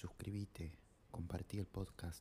[0.00, 0.72] suscríbete,
[1.10, 2.20] compartí el podcast.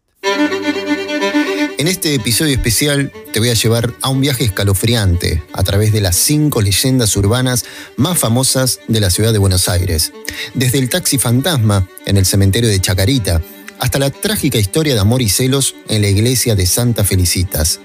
[1.77, 6.01] En este episodio especial te voy a llevar a un viaje escalofriante a través de
[6.01, 7.63] las cinco leyendas urbanas
[7.95, 10.11] más famosas de la ciudad de Buenos Aires.
[10.55, 13.41] Desde el taxi fantasma en el cementerio de Chacarita
[13.79, 17.79] hasta la trágica historia de amor y celos en la iglesia de Santa Felicitas.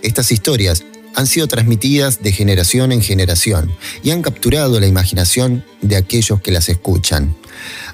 [0.00, 0.82] Estas historias
[1.14, 3.70] han sido transmitidas de generación en generación
[4.02, 7.36] y han capturado la imaginación de aquellos que las escuchan.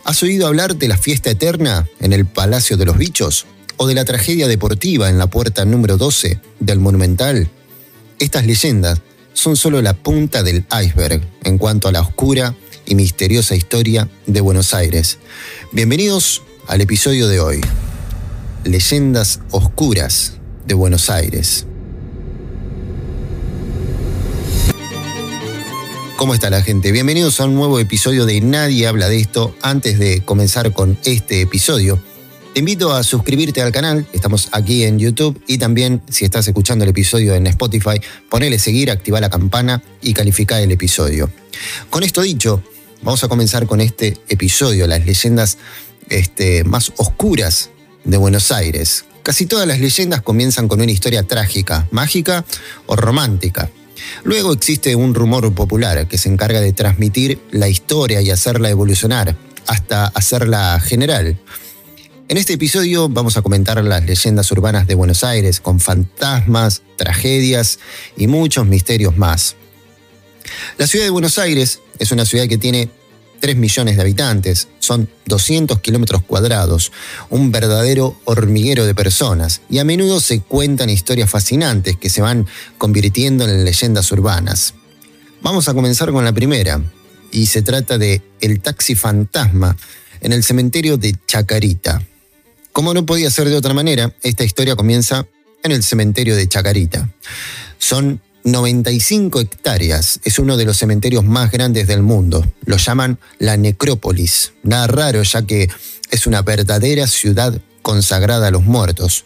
[0.05, 3.46] ¿Has oído hablar de la fiesta eterna en el Palacio de los Bichos?
[3.76, 7.49] ¿O de la tragedia deportiva en la puerta número 12 del Monumental?
[8.18, 9.00] Estas leyendas
[9.32, 14.40] son solo la punta del iceberg en cuanto a la oscura y misteriosa historia de
[14.40, 15.18] Buenos Aires.
[15.71, 17.61] Bienvenidos al episodio de hoy.
[18.64, 20.34] Leyendas oscuras
[20.67, 21.67] de Buenos Aires.
[26.22, 26.93] ¿Cómo está la gente?
[26.93, 29.57] Bienvenidos a un nuevo episodio de Nadie habla de esto.
[29.61, 32.00] Antes de comenzar con este episodio,
[32.55, 34.06] te invito a suscribirte al canal.
[34.12, 38.00] Estamos aquí en YouTube y también si estás escuchando el episodio en Spotify,
[38.31, 41.28] ponele seguir, activa la campana y califica el episodio.
[41.91, 42.62] Con esto dicho,
[43.03, 45.59] vamos a comenzar con este episodio, las leyendas
[46.09, 47.70] este, más oscuras
[48.05, 49.06] de Buenos Aires.
[49.25, 52.45] Casi todas las leyendas comienzan con una historia trágica, mágica
[52.87, 53.73] o romántica.
[54.25, 59.36] Luego existe un rumor popular que se encarga de transmitir la historia y hacerla evolucionar
[59.67, 61.39] hasta hacerla general.
[62.28, 67.78] En este episodio vamos a comentar las leyendas urbanas de Buenos Aires con fantasmas, tragedias
[68.17, 69.56] y muchos misterios más.
[70.78, 72.89] La ciudad de Buenos Aires es una ciudad que tiene
[73.43, 76.93] 3 millones de habitantes, son 200 kilómetros cuadrados,
[77.29, 82.47] un verdadero hormiguero de personas, y a menudo se cuentan historias fascinantes que se van
[82.79, 84.75] convirtiendo en leyendas urbanas.
[85.41, 86.81] Vamos a comenzar con la primera,
[87.33, 89.77] y se trata de El taxi fantasma
[90.21, 92.01] en el cementerio de Chacarita.
[92.71, 95.27] Como no podía ser de otra manera, esta historia comienza
[95.65, 97.11] en el cementerio de Chacarita.
[97.79, 100.21] Son 95 hectáreas.
[100.25, 102.44] Es uno de los cementerios más grandes del mundo.
[102.65, 104.53] Lo llaman la necrópolis.
[104.62, 105.69] Nada raro ya que
[106.11, 109.25] es una verdadera ciudad consagrada a los muertos,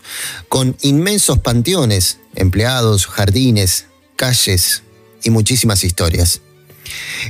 [0.49, 3.87] con inmensos panteones, empleados, jardines,
[4.17, 4.83] calles
[5.23, 6.41] y muchísimas historias.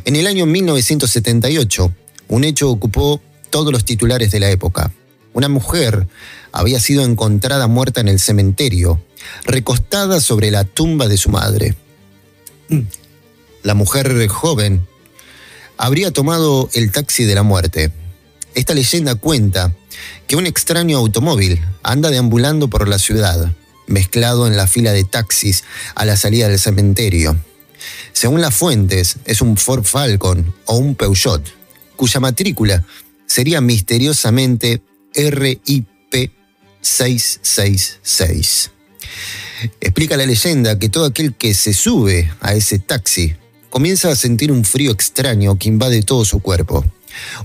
[0.04, 1.92] En el año 1978,
[2.28, 4.92] un hecho ocupó todos los titulares de la época.
[5.32, 6.06] Una mujer
[6.52, 9.02] había sido encontrada muerta en el cementerio,
[9.44, 11.74] recostada sobre la tumba de su madre.
[13.62, 14.86] La mujer joven
[15.76, 17.90] habría tomado el taxi de la muerte.
[18.54, 19.74] Esta leyenda cuenta
[20.26, 23.52] que un extraño automóvil anda deambulando por la ciudad,
[23.86, 27.36] mezclado en la fila de taxis a la salida del cementerio.
[28.12, 31.42] Según las fuentes, es un Ford Falcon o un Peugeot,
[31.96, 32.84] cuya matrícula
[33.26, 34.80] sería misteriosamente
[35.14, 36.30] RIP
[36.80, 38.70] 666.
[39.80, 43.36] Explica la leyenda que todo aquel que se sube a ese taxi
[43.70, 46.84] comienza a sentir un frío extraño que invade todo su cuerpo.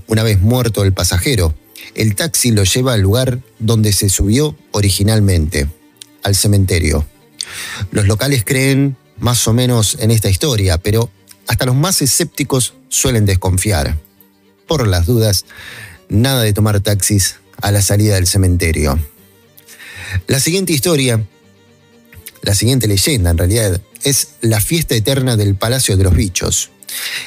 [0.06, 1.54] Una vez muerto el pasajero,
[1.94, 5.68] el taxi lo lleva al lugar donde se subió originalmente,
[6.22, 7.06] al cementerio.
[7.90, 11.10] Los locales creen más o menos en esta historia, pero
[11.46, 13.98] hasta los más escépticos suelen desconfiar.
[14.66, 15.44] Por las dudas,
[16.08, 18.98] nada de tomar taxis a la salida del cementerio.
[20.26, 21.24] La siguiente historia,
[22.42, 26.70] la siguiente leyenda en realidad, es la fiesta eterna del Palacio de los Bichos.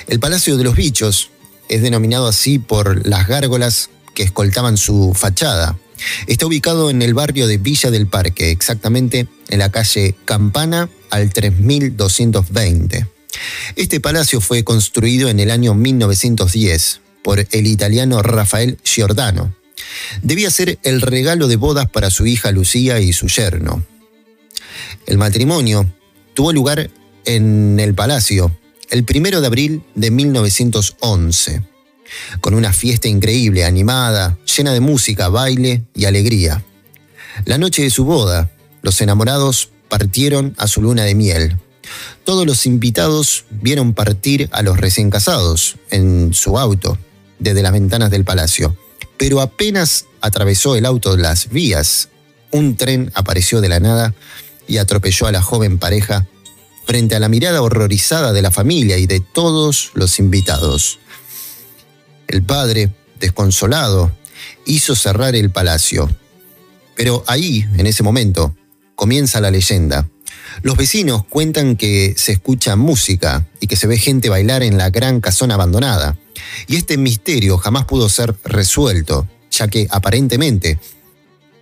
[0.07, 1.29] El Palacio de los Bichos
[1.69, 5.77] es denominado así por las gárgolas que escoltaban su fachada.
[6.27, 11.31] Está ubicado en el barrio de Villa del Parque, exactamente en la calle Campana al
[11.31, 13.07] 3220.
[13.75, 19.55] Este palacio fue construido en el año 1910 por el italiano Rafael Giordano.
[20.21, 23.83] Debía ser el regalo de bodas para su hija Lucía y su yerno.
[25.05, 25.85] El matrimonio
[26.33, 26.89] tuvo lugar
[27.25, 28.55] en el palacio
[28.89, 31.63] el primero de abril de 1911,
[32.39, 36.63] con una fiesta increíble, animada, llena de música, baile y alegría.
[37.45, 38.51] La noche de su boda,
[38.81, 41.57] los enamorados partieron a su luna de miel.
[42.23, 46.97] Todos los invitados vieron partir a los recién casados en su auto
[47.39, 48.75] desde las ventanas del palacio.
[49.17, 52.09] Pero apenas atravesó el auto las vías,
[52.51, 54.13] un tren apareció de la nada
[54.67, 56.25] y atropelló a la joven pareja
[56.85, 60.99] frente a la mirada horrorizada de la familia y de todos los invitados.
[62.27, 64.11] El padre, desconsolado,
[64.65, 66.09] hizo cerrar el palacio.
[66.95, 68.55] Pero ahí, en ese momento,
[68.95, 70.07] comienza la leyenda.
[70.61, 74.89] Los vecinos cuentan que se escucha música y que se ve gente bailar en la
[74.89, 76.17] gran casona abandonada.
[76.67, 80.79] Y este misterio jamás pudo ser resuelto, ya que aparentemente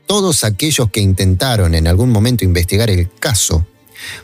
[0.06, 3.66] todos aquellos que intentaron en algún momento investigar el caso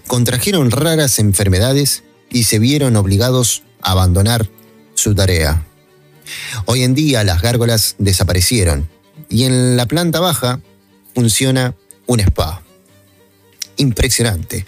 [0.08, 4.50] contrajeron raras enfermedades y se vieron obligados a abandonar
[4.94, 5.66] su tarea.
[6.66, 8.90] Hoy en día las gárgolas desaparecieron
[9.30, 10.60] y en la planta baja
[11.16, 12.62] funciona un spa.
[13.78, 14.66] Impresionante.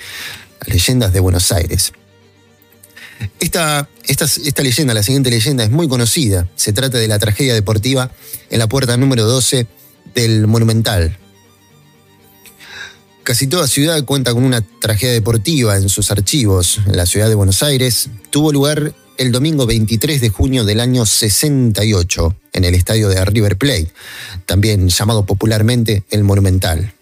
[0.61, 1.91] Las leyendas de Buenos Aires.
[3.39, 6.47] Esta, esta, leyenda, la siguiente leyenda, es muy conocida.
[6.55, 8.11] Se trata de la tragedia deportiva
[8.49, 9.67] en la puerta número 12
[10.13, 11.17] del Monumental.
[13.23, 16.79] Casi toda ciudad cuenta con una tragedia deportiva en sus archivos.
[16.87, 21.05] En la ciudad de Buenos Aires tuvo lugar el domingo 23 de junio del año
[21.05, 23.93] 68 en el estadio de River Plate,
[24.47, 26.93] también llamado popularmente el Monumental.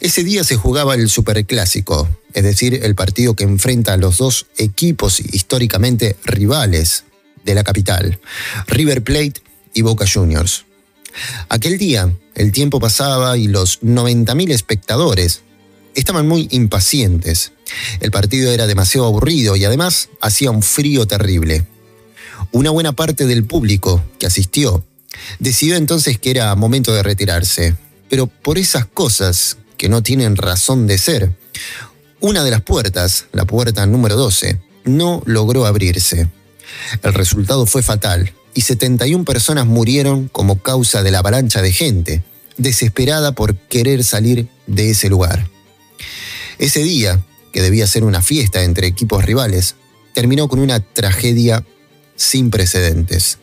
[0.00, 4.46] Ese día se jugaba el Superclásico, es decir, el partido que enfrenta a los dos
[4.56, 7.04] equipos históricamente rivales
[7.44, 8.18] de la capital,
[8.66, 9.34] River Plate
[9.74, 10.64] y Boca Juniors.
[11.48, 15.42] Aquel día, el tiempo pasaba y los 90.000 espectadores
[15.94, 17.52] estaban muy impacientes.
[18.00, 21.66] El partido era demasiado aburrido y además hacía un frío terrible.
[22.52, 24.84] Una buena parte del público que asistió
[25.38, 27.76] decidió entonces que era momento de retirarse,
[28.08, 31.32] pero por esas cosas que no tienen razón de ser,
[32.20, 36.28] una de las puertas, la puerta número 12, no logró abrirse.
[37.02, 42.22] El resultado fue fatal y 71 personas murieron como causa de la avalancha de gente,
[42.56, 45.48] desesperada por querer salir de ese lugar.
[46.58, 47.20] Ese día,
[47.52, 49.76] que debía ser una fiesta entre equipos rivales,
[50.14, 51.64] terminó con una tragedia
[52.16, 53.38] sin precedentes.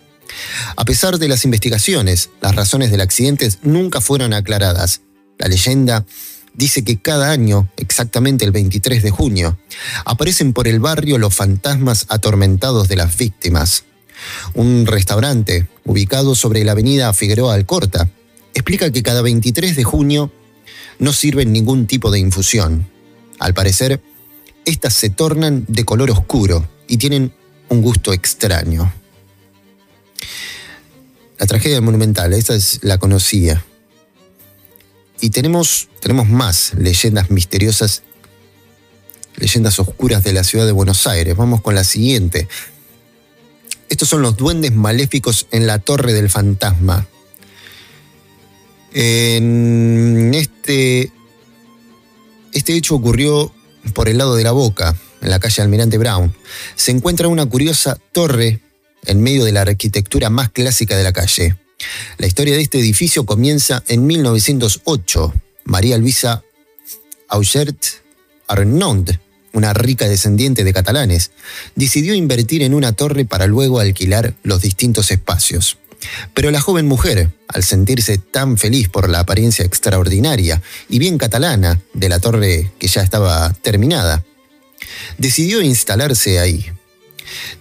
[0.75, 5.01] A pesar de las investigaciones, las razones del accidente nunca fueron aclaradas.
[5.39, 6.05] La leyenda
[6.53, 9.57] dice que cada año, exactamente el 23 de junio,
[10.05, 13.83] aparecen por el barrio los fantasmas atormentados de las víctimas.
[14.53, 18.09] Un restaurante, ubicado sobre la avenida Figueroa Alcorta,
[18.53, 20.31] explica que cada 23 de junio
[20.99, 22.89] no sirven ningún tipo de infusión.
[23.39, 24.01] Al parecer,
[24.65, 27.33] estas se tornan de color oscuro y tienen
[27.69, 28.91] un gusto extraño.
[31.37, 33.63] La tragedia monumental, esta es la conocía.
[35.21, 38.03] Y tenemos, tenemos más leyendas misteriosas,
[39.35, 41.35] leyendas oscuras de la ciudad de Buenos Aires.
[41.35, 42.47] Vamos con la siguiente.
[43.89, 47.07] Estos son los duendes maléficos en la Torre del Fantasma.
[48.93, 51.11] En este
[52.53, 53.53] este hecho ocurrió
[53.93, 56.33] por el lado de la Boca, en la calle Almirante Brown.
[56.75, 58.61] Se encuentra una curiosa torre
[59.05, 61.55] en medio de la arquitectura más clásica de la calle.
[62.17, 65.33] La historia de este edificio comienza en 1908.
[65.65, 66.43] María Luisa
[67.27, 67.77] Augert
[68.47, 69.11] Arnaud,
[69.57, 71.31] una rica descendiente de catalanes,
[71.75, 75.77] decidió invertir en una torre para luego alquilar los distintos espacios.
[76.33, 81.81] Pero la joven mujer, al sentirse tan feliz por la apariencia extraordinaria y bien catalana
[81.93, 84.23] de la torre que ya estaba terminada,
[85.17, 86.65] decidió instalarse ahí.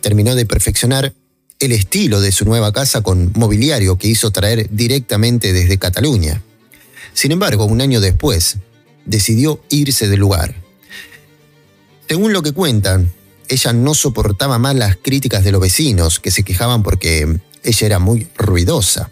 [0.00, 1.14] Terminó de perfeccionar
[1.58, 6.42] el estilo de su nueva casa con mobiliario que hizo traer directamente desde Cataluña.
[7.14, 8.58] Sin embargo, un año después,
[9.06, 10.65] decidió irse del lugar.
[12.08, 13.12] Según lo que cuentan,
[13.48, 17.98] ella no soportaba más las críticas de los vecinos que se quejaban porque ella era
[17.98, 19.10] muy ruidosa.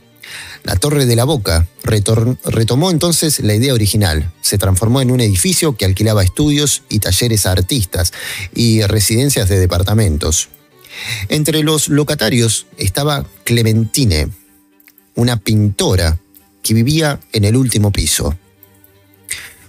[0.62, 4.32] La Torre de la Boca retomó entonces la idea original.
[4.40, 8.12] Se transformó en un edificio que alquilaba estudios y talleres a artistas
[8.54, 10.48] y residencias de departamentos.
[11.28, 14.28] Entre los locatarios estaba Clementine,
[15.16, 16.18] una pintora
[16.62, 18.34] que vivía en el último piso.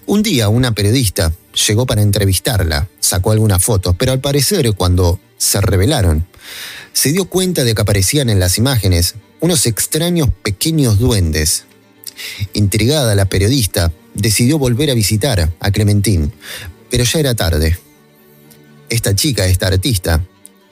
[0.06, 5.62] Un día una periodista llegó para entrevistarla, sacó algunas fotos, pero al parecer cuando se
[5.62, 6.28] revelaron,
[6.94, 11.66] se dio cuenta de que aparecían en las imágenes unos extraños pequeños duendes.
[12.54, 16.32] Intrigada la periodista decidió volver a visitar a Clementine,
[16.90, 17.78] pero ya era tarde.
[18.90, 20.26] Esta chica, esta artista,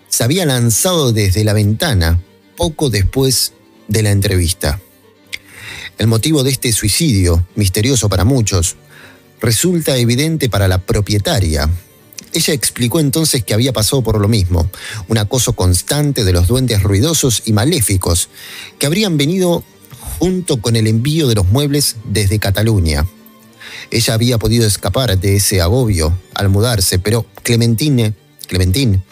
[0.08, 2.22] se había lanzado desde la ventana
[2.56, 3.54] poco después
[3.88, 4.80] de la entrevista.
[5.98, 8.75] El motivo de este suicidio, misterioso para muchos,
[9.44, 11.70] resulta evidente para la propietaria,
[12.32, 14.70] ella explicó entonces que había pasado por lo mismo,
[15.10, 18.30] un acoso constante de los duendes ruidosos y maléficos,
[18.80, 19.64] que habrían venido
[20.18, 23.06] junto con el envío de los muebles desde Cataluña.
[23.92, 28.14] Ella había podido escapar de ese agobio al mudarse, pero Clementine,
[28.48, 29.04] Clementine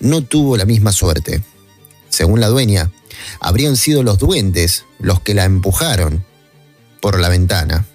[0.00, 1.42] no tuvo la misma suerte.
[2.08, 2.90] Según la dueña,
[3.38, 6.24] habrían sido los duendes los que la empujaron
[7.02, 7.86] por la ventana.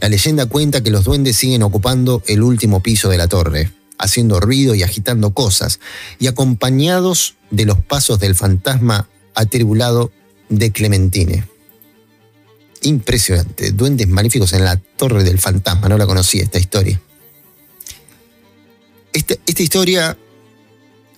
[0.00, 4.40] La leyenda cuenta que los duendes siguen ocupando el último piso de la torre haciendo
[4.40, 5.80] ruido y agitando cosas,
[6.18, 10.12] y acompañados de los pasos del fantasma atribulado
[10.48, 11.44] de Clementine.
[12.82, 13.72] Impresionante.
[13.72, 15.88] Duendes maléficos en la Torre del Fantasma.
[15.88, 17.00] No la conocía esta historia.
[19.12, 20.16] Esta, esta historia,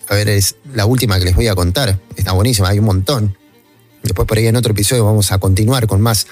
[0.09, 2.01] a ver, es la última que les voy a contar.
[2.17, 3.37] Está buenísima, hay un montón.
[4.03, 6.27] Después por ahí en otro episodio vamos a continuar con más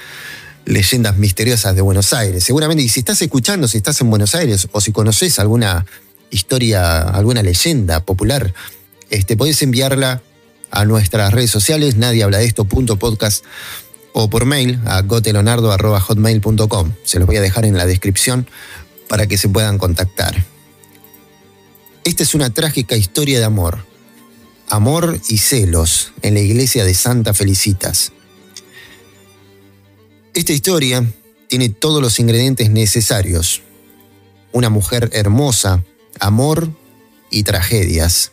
[0.67, 2.45] leyendas misteriosas de Buenos Aires.
[2.45, 5.87] Seguramente, y si estás escuchando, si estás en Buenos Aires o si conoces alguna
[6.31, 8.53] historia, alguna leyenda popular,
[9.09, 10.23] este, podés enviarla
[10.71, 13.45] a nuestras redes sociales, nadie habla de esto, punto podcast,
[14.13, 16.93] o por mail a gotelonardo.hotmail.com.
[17.05, 18.49] Se los voy a dejar en la descripción
[19.09, 20.45] para que se puedan contactar.
[22.03, 23.85] Esta es una trágica historia de amor.
[24.69, 28.13] Amor y celos en la iglesia de Santa Felicitas.
[30.37, 31.03] Esta historia
[31.49, 33.63] tiene todos los ingredientes necesarios.
[34.53, 35.83] Una mujer hermosa,
[36.21, 36.71] amor
[37.31, 38.33] y tragedias.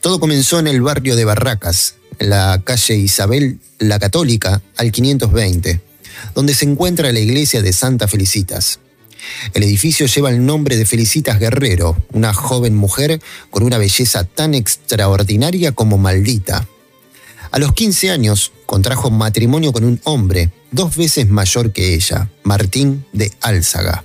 [0.00, 5.82] Todo comenzó en el barrio de Barracas, en la calle Isabel la Católica, al 520,
[6.34, 8.80] donde se encuentra la iglesia de Santa Felicitas.
[9.52, 13.20] El edificio lleva el nombre de Felicitas Guerrero, una joven mujer
[13.50, 16.66] con una belleza tan extraordinaria como maldita.
[17.50, 23.06] A los 15 años contrajo matrimonio con un hombre dos veces mayor que ella, Martín
[23.12, 24.04] de Álzaga.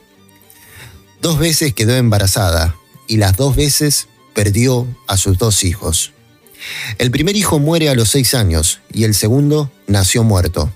[1.21, 2.75] Dos veces quedó embarazada
[3.07, 6.13] y las dos veces perdió a sus dos hijos.
[6.97, 10.71] El primer hijo muere a los seis años y el segundo nació muerto.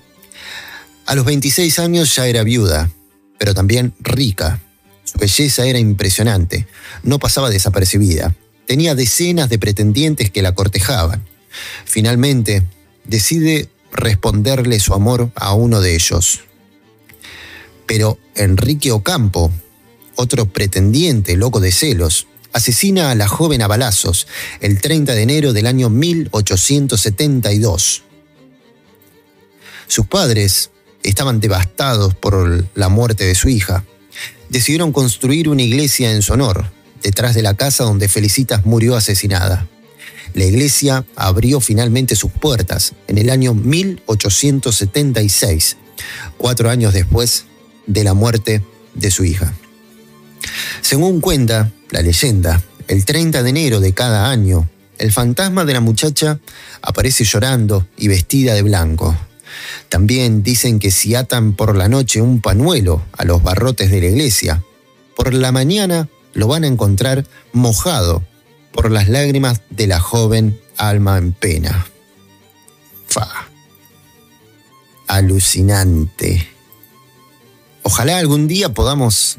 [1.06, 2.90] A los 26 años ya era viuda,
[3.38, 4.60] pero también rica.
[5.04, 6.66] Su belleza era impresionante,
[7.02, 8.34] no pasaba desapercibida.
[8.66, 11.24] Tenía decenas de pretendientes que la cortejaban.
[11.84, 12.62] Finalmente,
[13.04, 16.40] decide responderle su amor a uno de ellos.
[17.86, 19.50] Pero Enrique Ocampo,
[20.14, 24.26] otro pretendiente loco de celos, asesina a la joven a balazos
[24.60, 28.04] el 30 de enero del año 1872.
[29.86, 30.70] Sus padres
[31.02, 33.84] estaban devastados por la muerte de su hija.
[34.50, 36.70] Decidieron construir una iglesia en su honor,
[37.02, 39.66] detrás de la casa donde Felicitas murió asesinada.
[40.34, 45.76] La iglesia abrió finalmente sus puertas en el año 1876,
[46.36, 47.44] cuatro años después
[47.86, 48.62] de la muerte
[48.94, 49.52] de su hija.
[50.80, 54.68] Según cuenta la leyenda, el 30 de enero de cada año,
[54.98, 56.38] el fantasma de la muchacha
[56.82, 59.16] aparece llorando y vestida de blanco.
[59.88, 64.06] También dicen que si atan por la noche un pañuelo a los barrotes de la
[64.06, 64.62] iglesia,
[65.16, 68.22] por la mañana lo van a encontrar mojado
[68.72, 71.86] por las lágrimas de la joven alma en pena.
[73.06, 73.48] Fa.
[75.06, 76.48] Alucinante.
[77.82, 79.38] Ojalá algún día podamos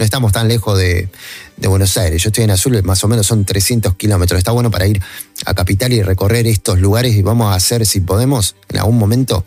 [0.00, 1.10] no estamos tan lejos de,
[1.58, 2.22] Buenos Aires.
[2.22, 4.38] Yo estoy en Azul, más o menos son 300 kilómetros.
[4.38, 4.98] Está bueno para ir
[5.44, 9.44] a Capital y recorrer estos lugares y vamos a hacer, si podemos, en algún momento,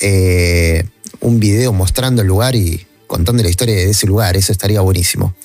[0.00, 0.82] eh,
[1.20, 4.36] un video mostrando el lugar y contando la historia de ese lugar.
[4.36, 5.36] Eso estaría buenísimo.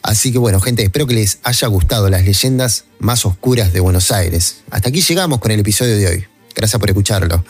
[0.00, 4.12] Así que bueno, gente, espero que les haya gustado las leyendas más oscuras de Buenos
[4.12, 4.58] Aires.
[4.70, 6.24] Hasta aquí llegamos con el episodio de hoy.
[6.54, 7.44] Gracias por escucharlo.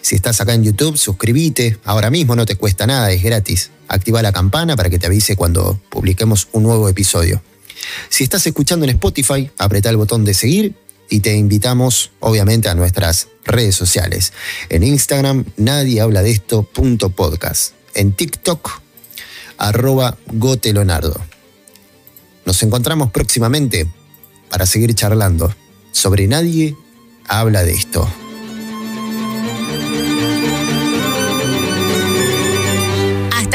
[0.00, 1.78] Si estás acá en YouTube, suscríbete.
[1.84, 3.70] Ahora mismo no te cuesta nada, es gratis.
[3.86, 7.40] Activa la campana para que te avise cuando publiquemos un nuevo episodio.
[8.08, 10.74] Si estás escuchando en Spotify, apreta el botón de seguir
[11.08, 14.32] y te invitamos, obviamente, a nuestras redes sociales.
[14.70, 17.74] En Instagram, nadie habla de esto, punto podcast.
[17.94, 18.83] En TikTok,
[19.58, 21.20] arroba gotelonardo.
[22.44, 23.86] Nos encontramos próximamente
[24.50, 25.54] para seguir charlando
[25.92, 26.76] sobre nadie
[27.26, 28.08] habla de esto.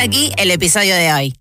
[0.01, 1.38] aquí el episodio de hoy.